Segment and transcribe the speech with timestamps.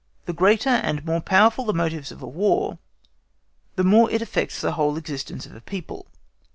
[0.25, 2.79] The greater and the more powerful the motives of a War,
[3.75, 6.07] the more it affects the whole existence of a people.